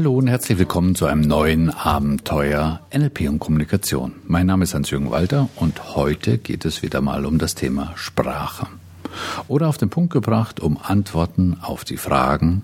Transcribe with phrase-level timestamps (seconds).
[0.00, 4.12] Hallo und herzlich willkommen zu einem neuen Abenteuer NLP und Kommunikation.
[4.26, 8.66] Mein Name ist Hans-Jürgen Walter und heute geht es wieder mal um das Thema Sprache.
[9.46, 12.62] Oder auf den Punkt gebracht, um Antworten auf die Fragen,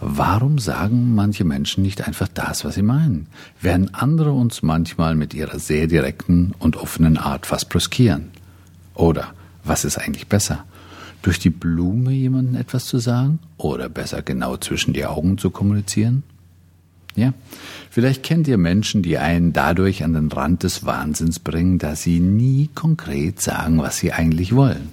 [0.00, 3.28] warum sagen manche Menschen nicht einfach das, was sie meinen,
[3.60, 8.32] während andere uns manchmal mit ihrer sehr direkten und offenen Art fast brüskieren?
[8.96, 9.32] Oder
[9.62, 10.64] was ist eigentlich besser?
[11.22, 16.24] Durch die Blume jemandem etwas zu sagen oder besser genau zwischen die Augen zu kommunizieren?
[17.16, 17.32] Ja,
[17.90, 22.18] vielleicht kennt ihr Menschen, die einen dadurch an den Rand des Wahnsinns bringen, dass sie
[22.18, 24.88] nie konkret sagen, was sie eigentlich wollen.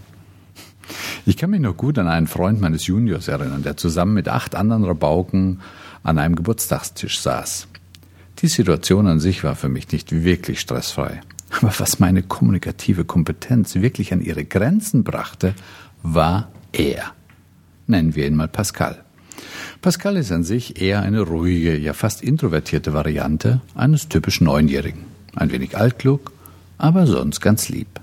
[1.26, 4.56] Ich kann mich noch gut an einen Freund meines Juniors erinnern, der zusammen mit acht
[4.56, 5.62] anderen Rabauken
[6.04, 7.68] an einem Geburtstagstisch saß.
[8.40, 11.22] Die Situation an sich war für mich nicht wirklich stressfrei.
[11.60, 15.54] Aber was meine kommunikative Kompetenz wirklich an ihre Grenzen brachte,
[16.02, 17.14] war er.
[17.88, 19.04] Nennen wir ihn mal Pascal.
[19.82, 25.06] Pascal ist an sich eher eine ruhige, ja fast introvertierte Variante eines typischen Neunjährigen.
[25.36, 26.32] Ein wenig altklug,
[26.78, 28.00] aber sonst ganz lieb.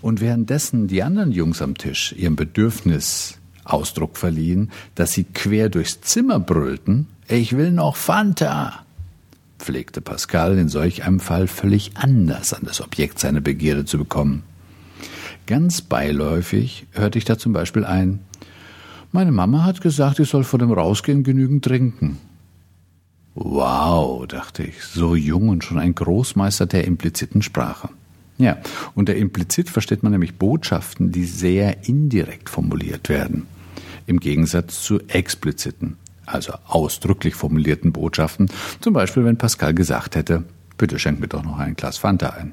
[0.00, 6.02] Und währenddessen die anderen Jungs am Tisch ihrem Bedürfnis Ausdruck verliehen, dass sie quer durchs
[6.02, 8.84] Zimmer brüllten, ich will noch Fanta,
[9.58, 14.44] pflegte Pascal in solch einem Fall völlig anders an das Objekt seiner Begierde zu bekommen.
[15.46, 18.20] Ganz beiläufig hörte ich da zum Beispiel ein,
[19.12, 22.18] meine Mama hat gesagt, ich soll vor dem Rausgehen genügend trinken.
[23.34, 27.88] Wow, dachte ich, so jung und schon ein Großmeister der impliziten Sprache.
[28.38, 28.56] Ja,
[28.94, 33.46] unter implizit versteht man nämlich Botschaften, die sehr indirekt formuliert werden.
[34.06, 38.50] Im Gegensatz zu expliziten, also ausdrücklich formulierten Botschaften.
[38.80, 40.44] Zum Beispiel, wenn Pascal gesagt hätte,
[40.78, 42.52] bitte schenk mir doch noch ein Glas Fanta ein.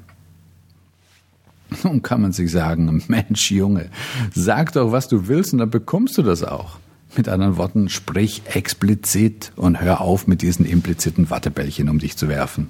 [1.84, 3.90] Nun kann man sich sagen, Mensch Junge,
[4.34, 6.78] sag doch, was du willst und dann bekommst du das auch.
[7.16, 12.28] Mit anderen Worten, sprich explizit und hör auf mit diesen impliziten Wattebällchen um dich zu
[12.28, 12.68] werfen.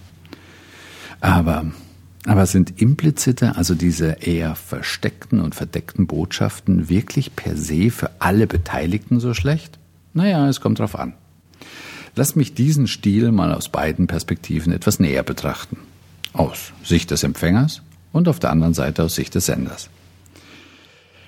[1.20, 1.66] Aber,
[2.24, 8.46] aber sind implizite, also diese eher versteckten und verdeckten Botschaften wirklich per se für alle
[8.46, 9.78] Beteiligten so schlecht?
[10.14, 11.14] Naja, es kommt drauf an.
[12.14, 15.78] Lass mich diesen Stil mal aus beiden Perspektiven etwas näher betrachten.
[16.32, 17.82] Aus Sicht des Empfängers
[18.12, 19.90] und auf der anderen Seite aus Sicht des Senders.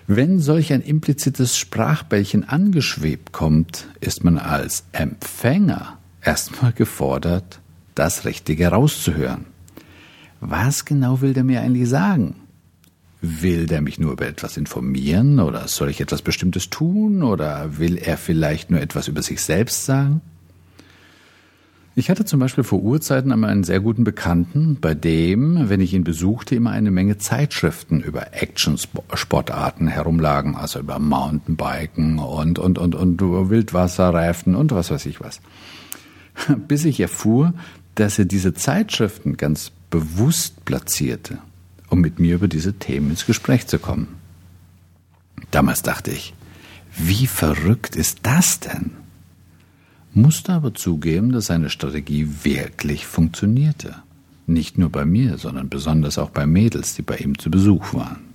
[0.06, 7.60] Wenn solch ein implizites Sprachbällchen angeschwebt kommt, ist man als Empfänger erstmal gefordert,
[7.94, 9.46] das Richtige rauszuhören.
[10.40, 12.34] Was genau will der mir eigentlich sagen?
[13.20, 17.98] Will der mich nur über etwas informieren oder soll ich etwas Bestimmtes tun oder will
[17.98, 20.22] er vielleicht nur etwas über sich selbst sagen?
[21.96, 25.92] Ich hatte zum Beispiel vor Urzeiten einmal einen sehr guten Bekannten, bei dem, wenn ich
[25.92, 32.94] ihn besuchte, immer eine Menge Zeitschriften über Action-Sportarten herumlagen, also über Mountainbiken und, und, und,
[32.94, 35.40] und Wildwasserreifen und was weiß ich was.
[36.68, 37.54] Bis ich erfuhr,
[37.96, 41.38] dass er diese Zeitschriften ganz bewusst platzierte,
[41.88, 44.06] um mit mir über diese Themen ins Gespräch zu kommen.
[45.50, 46.34] Damals dachte ich,
[46.96, 48.92] wie verrückt ist das denn?
[50.12, 53.96] Musste aber zugeben, dass seine Strategie wirklich funktionierte.
[54.46, 58.30] Nicht nur bei mir, sondern besonders auch bei Mädels, die bei ihm zu Besuch waren.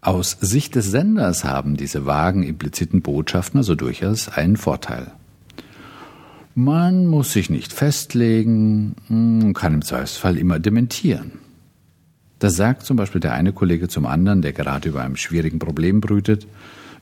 [0.00, 5.12] Aus Sicht des Senders haben diese vagen impliziten Botschaften also durchaus einen Vorteil.
[6.54, 11.32] Man muss sich nicht festlegen und hm, kann im Zweifelsfall immer dementieren.
[12.38, 16.00] Da sagt zum Beispiel der eine Kollege zum anderen, der gerade über einem schwierigen Problem
[16.00, 16.46] brütet,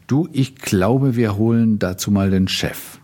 [0.09, 2.99] Du, ich glaube, wir holen dazu mal den Chef.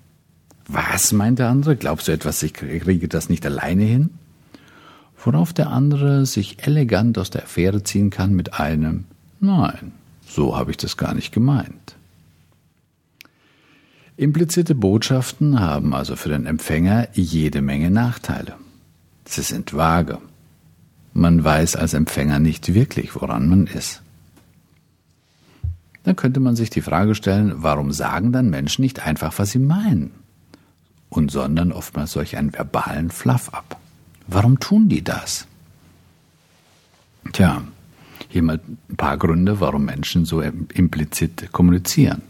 [0.67, 1.77] Was, meint der andere?
[1.77, 4.11] Glaubst du etwas, ich kriege das nicht alleine hin?
[5.23, 9.05] Worauf der andere sich elegant aus der Affäre ziehen kann mit einem
[9.39, 9.93] Nein,
[10.27, 11.95] so habe ich das gar nicht gemeint.
[14.17, 18.55] Implizite Botschaften haben also für den Empfänger jede Menge Nachteile.
[19.27, 20.19] Sie sind vage.
[21.13, 24.04] Man weiß als Empfänger nicht wirklich, woran man ist
[26.05, 29.59] dann könnte man sich die Frage stellen, warum sagen dann Menschen nicht einfach, was sie
[29.59, 30.13] meinen?
[31.09, 33.81] Und sondern oftmals solch einen verbalen Fluff ab.
[34.27, 35.47] Warum tun die das?
[37.33, 37.63] Tja,
[38.29, 38.61] hier mal
[38.91, 42.23] ein paar Gründe, warum Menschen so implizit kommunizieren.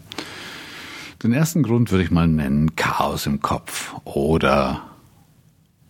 [1.23, 4.83] Den ersten Grund würde ich mal nennen Chaos im Kopf oder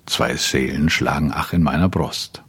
[0.05, 2.41] zwei Seelen schlagen ach in meiner Brust.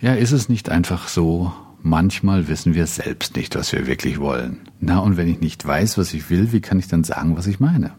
[0.00, 1.52] Ja, ist es nicht einfach so,
[1.82, 4.58] manchmal wissen wir selbst nicht, was wir wirklich wollen.
[4.80, 7.46] Na, und wenn ich nicht weiß, was ich will, wie kann ich dann sagen, was
[7.46, 7.92] ich meine?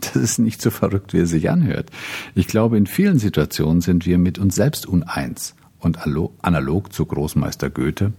[0.00, 1.90] Das ist nicht so verrückt, wie es sich anhört.
[2.34, 5.54] Ich glaube, in vielen Situationen sind wir mit uns selbst uneins.
[5.78, 5.98] Und
[6.40, 8.14] analog zu Großmeister Goethe,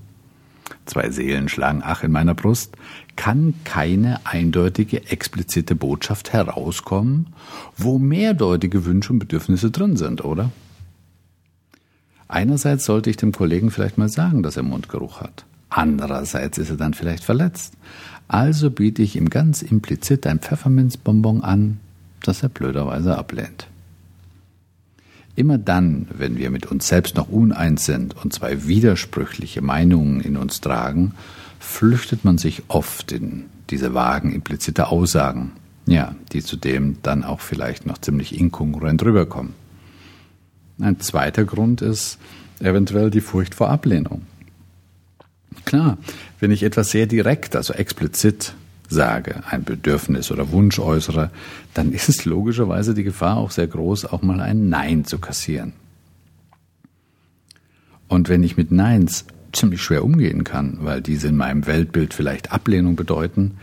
[0.86, 2.76] zwei Seelen schlagen ach in meiner Brust,
[3.16, 7.34] kann keine eindeutige, explizite Botschaft herauskommen,
[7.76, 10.52] wo mehrdeutige Wünsche und Bedürfnisse drin sind, oder?
[12.28, 15.46] Einerseits sollte ich dem Kollegen vielleicht mal sagen, dass er Mundgeruch hat.
[15.70, 17.74] Andererseits ist er dann vielleicht verletzt.
[18.28, 21.80] Also biete ich ihm ganz implizit ein Pfefferminzbonbon an,
[22.24, 23.68] das er blöderweise ablehnt.
[25.36, 30.38] Immer dann, wenn wir mit uns selbst noch uneins sind und zwei widersprüchliche Meinungen in
[30.38, 31.14] uns tragen,
[31.60, 35.52] flüchtet man sich oft in diese vagen implizite Aussagen,
[35.88, 39.54] ja, die zudem dann auch vielleicht noch ziemlich inkongruent rüberkommen.
[40.80, 42.18] Ein zweiter Grund ist
[42.60, 44.24] eventuell die Furcht vor Ablehnung.
[45.66, 45.98] Klar,
[46.40, 48.54] wenn ich etwas sehr direkt, also explizit
[48.88, 51.32] sage, ein Bedürfnis oder Wunsch äußere,
[51.74, 55.74] dann ist es logischerweise die Gefahr auch sehr groß, auch mal ein Nein zu kassieren.
[58.08, 62.52] Und wenn ich mit Neins ziemlich schwer umgehen kann, weil diese in meinem Weltbild vielleicht
[62.52, 63.58] Ablehnung bedeuten,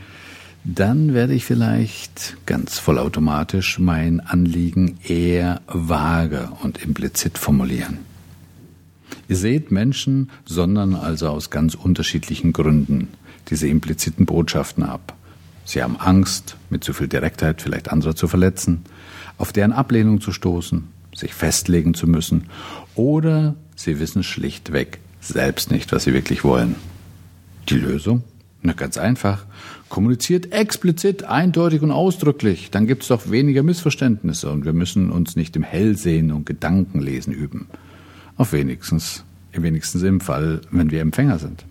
[0.65, 7.99] dann werde ich vielleicht ganz vollautomatisch mein Anliegen eher vage und implizit formulieren.
[9.29, 13.09] Ihr seht, Menschen sondern also aus ganz unterschiedlichen Gründen
[13.49, 15.17] diese impliziten Botschaften ab.
[15.65, 18.85] Sie haben Angst, mit zu viel Direktheit vielleicht andere zu verletzen,
[19.39, 22.45] auf deren Ablehnung zu stoßen, sich festlegen zu müssen,
[22.95, 26.77] oder sie wissen schlichtweg selbst nicht, was sie wirklich wollen.
[27.69, 28.25] Die Lösung?
[28.63, 29.45] Na ganz einfach.
[29.89, 35.37] Kommuniziert explizit, eindeutig und ausdrücklich, dann gibt es doch weniger Missverständnisse und wir müssen uns
[35.37, 37.67] nicht im Hellsehen und Gedankenlesen üben.
[38.37, 41.65] Auf wenigstens, wenigstens im Fall, wenn wir Empfänger sind.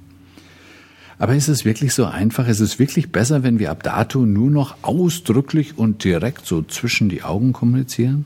[1.18, 2.48] Aber ist es wirklich so einfach?
[2.48, 7.10] Ist es wirklich besser, wenn wir ab dato nur noch ausdrücklich und direkt so zwischen
[7.10, 8.26] die Augen kommunizieren?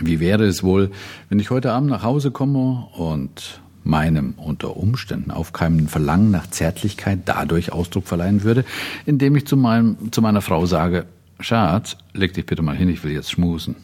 [0.00, 0.90] Wie wäre es wohl,
[1.28, 7.20] wenn ich heute Abend nach Hause komme und meinem unter Umständen aufkeimenden Verlangen nach Zärtlichkeit
[7.26, 8.64] dadurch Ausdruck verleihen würde,
[9.06, 11.06] indem ich zu, meinem, zu meiner Frau sage,
[11.40, 13.76] Schatz, leg dich bitte mal hin, ich will jetzt schmusen.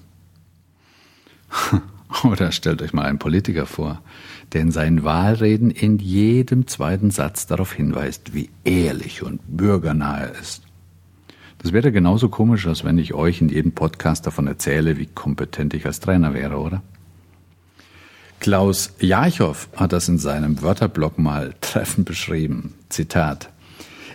[2.25, 4.03] Oder stellt euch mal einen Politiker vor,
[4.53, 10.33] der in seinen Wahlreden in jedem zweiten Satz darauf hinweist, wie ehrlich und bürgernah er
[10.41, 10.63] ist.
[11.59, 15.75] Das wäre genauso komisch, als wenn ich euch in jedem Podcast davon erzähle, wie kompetent
[15.75, 16.83] ich als Trainer wäre, oder?
[18.41, 22.75] Klaus Jarchow hat das in seinem Wörterblock mal treffend beschrieben.
[22.89, 23.51] Zitat.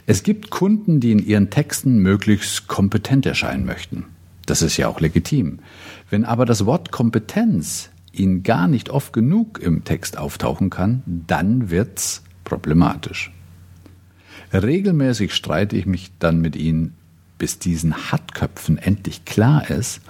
[0.08, 4.06] Es gibt Kunden, die in ihren Texten möglichst kompetent erscheinen möchten.
[4.46, 5.60] Das ist ja auch legitim.
[6.10, 11.70] Wenn aber das Wort Kompetenz Ihnen gar nicht oft genug im Text auftauchen kann, dann
[11.70, 13.32] wird's problematisch.
[14.54, 16.94] Regelmäßig streite ich mich dann mit Ihnen,
[17.38, 20.02] bis diesen Hartköpfen endlich klar ist,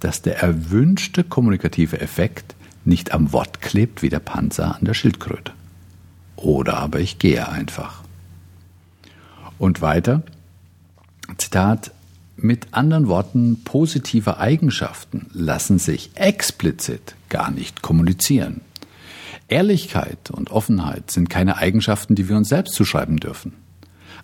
[0.00, 2.54] dass der erwünschte kommunikative Effekt
[2.86, 5.52] nicht am Wort klebt wie der Panzer an der Schildkröte.
[6.36, 8.02] Oder aber ich gehe einfach.
[9.58, 10.22] Und weiter,
[11.38, 11.92] Zitat,
[12.36, 18.60] mit anderen Worten, positive Eigenschaften lassen sich explizit gar nicht kommunizieren.
[19.48, 23.54] Ehrlichkeit und Offenheit sind keine Eigenschaften, die wir uns selbst zuschreiben dürfen.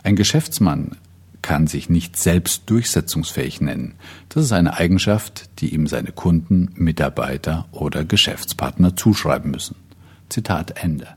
[0.02, 0.96] Ein Geschäftsmann
[1.42, 3.94] kann sich nicht selbst durchsetzungsfähig nennen.
[4.28, 9.76] Das ist eine Eigenschaft, die ihm seine Kunden, Mitarbeiter oder Geschäftspartner zuschreiben müssen.
[10.28, 11.08] Zitat Ende.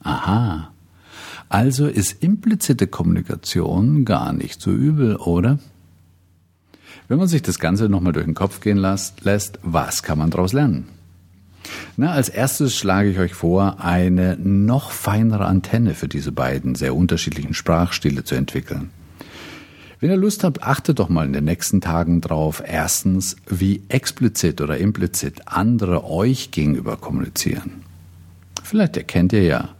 [0.00, 0.70] Aha.
[1.48, 5.58] Also ist implizite Kommunikation gar nicht so übel, oder?
[7.08, 10.52] Wenn man sich das Ganze nochmal durch den Kopf gehen lässt, was kann man daraus
[10.52, 10.88] lernen?
[11.96, 16.94] Na, als erstes schlage ich euch vor, eine noch feinere Antenne für diese beiden sehr
[16.94, 18.90] unterschiedlichen Sprachstile zu entwickeln.
[20.04, 24.60] Wenn ihr Lust habt, achtet doch mal in den nächsten Tagen drauf, erstens, wie explizit
[24.60, 27.80] oder implizit andere euch gegenüber kommunizieren.
[28.62, 29.70] Vielleicht erkennt ihr ja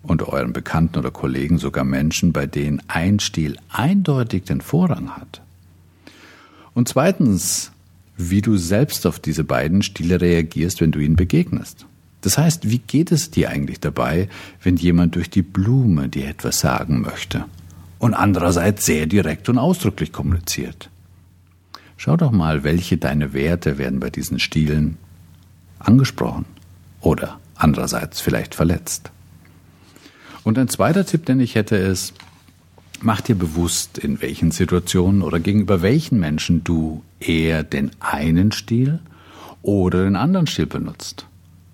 [0.00, 5.42] unter euren Bekannten oder Kollegen sogar Menschen, bei denen ein Stil eindeutig den Vorrang hat.
[6.72, 7.72] Und zweitens,
[8.16, 11.84] wie du selbst auf diese beiden Stile reagierst, wenn du ihnen begegnest.
[12.22, 14.30] Das heißt, wie geht es dir eigentlich dabei,
[14.62, 17.44] wenn jemand durch die Blume dir etwas sagen möchte
[17.98, 20.90] und andererseits sehr direkt und ausdrücklich kommuniziert?
[21.96, 24.98] Schau doch mal, welche deine Werte werden bei diesen Stilen
[25.78, 26.44] angesprochen
[27.00, 29.10] oder andererseits vielleicht verletzt.
[30.44, 32.14] Und ein zweiter Tipp, den ich hätte, ist,
[33.00, 39.00] Mach dir bewusst, in welchen Situationen oder gegenüber welchen Menschen du eher den einen Stil
[39.62, 41.26] oder den anderen Stil benutzt.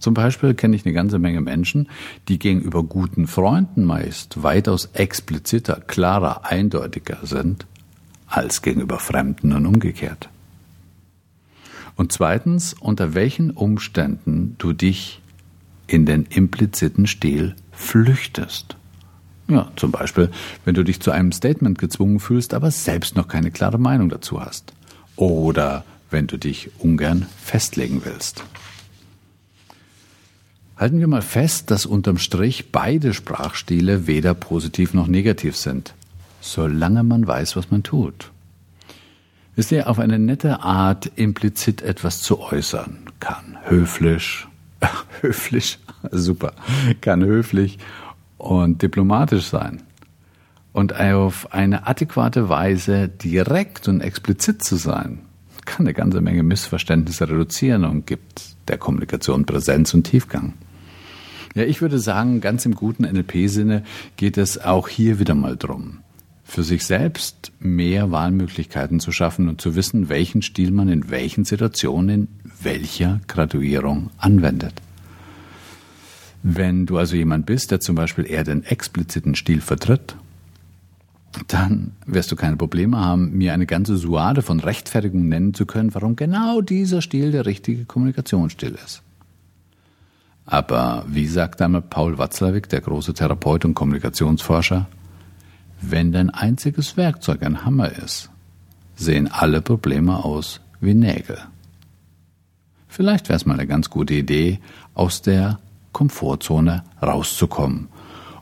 [0.03, 1.89] Zum Beispiel kenne ich eine ganze Menge Menschen,
[2.27, 7.67] die gegenüber guten Freunden meist weitaus expliziter, klarer, eindeutiger sind
[8.27, 10.29] als gegenüber Fremden und umgekehrt.
[11.95, 15.21] Und zweitens, unter welchen Umständen du dich
[15.87, 18.77] in den impliziten Stil flüchtest.
[19.47, 20.31] Ja, zum Beispiel,
[20.65, 24.41] wenn du dich zu einem Statement gezwungen fühlst, aber selbst noch keine klare Meinung dazu
[24.41, 24.73] hast.
[25.15, 28.43] Oder wenn du dich ungern festlegen willst.
[30.83, 35.95] Halten wir mal fest, dass unterm Strich beide Sprachstile weder positiv noch negativ sind,
[36.41, 38.33] solange man weiß, was man tut.
[39.55, 43.59] Ist er auf eine nette Art implizit etwas zu äußern kann.
[43.63, 44.45] Höflich,
[45.21, 45.79] höflich,
[46.11, 46.53] super,
[47.01, 47.79] kann höflich
[48.37, 49.85] und diplomatisch sein.
[50.73, 55.21] Und auf eine adäquate Weise direkt und explizit zu sein,
[55.65, 60.55] kann eine ganze Menge Missverständnisse reduzieren und gibt der Kommunikation Präsenz und Tiefgang.
[61.55, 63.83] Ja, ich würde sagen, ganz im guten NLP-Sinne
[64.17, 65.99] geht es auch hier wieder mal drum,
[66.45, 71.45] für sich selbst mehr Wahlmöglichkeiten zu schaffen und zu wissen, welchen Stil man in welchen
[71.45, 72.29] Situationen,
[72.63, 74.75] welcher Graduierung anwendet.
[76.43, 80.17] Wenn du also jemand bist, der zum Beispiel eher den expliziten Stil vertritt,
[81.49, 85.95] dann wirst du keine Probleme haben, mir eine ganze Suade von Rechtfertigungen nennen zu können,
[85.95, 89.03] warum genau dieser Stil der richtige Kommunikationsstil ist.
[90.45, 94.87] Aber wie sagt einmal Paul Watzlawick, der große Therapeut und Kommunikationsforscher,
[95.81, 98.31] wenn dein einziges Werkzeug ein Hammer ist,
[98.95, 101.39] sehen alle Probleme aus wie Nägel.
[102.89, 104.61] Vielleicht wäre es mal eine ganz gute Idee,
[104.95, 105.59] aus der
[105.93, 107.89] Komfortzone rauszukommen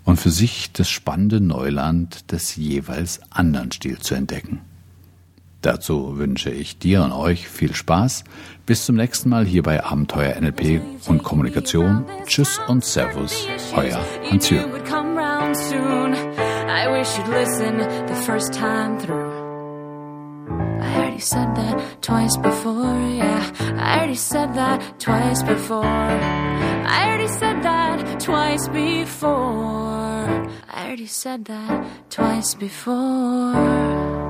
[0.04, 4.61] und für sich das spannende Neuland des jeweils anderen Stils zu entdecken.
[5.62, 8.24] Dazu wünsche ich dir und euch viel Spaß.
[8.64, 12.04] Bis zum nächsten Mal hier bei Abenteuer NLP und Kommunikation.
[12.26, 14.00] Tschüss und Servus, euer
[28.20, 30.26] twice before.
[30.72, 34.29] I already said that twice before.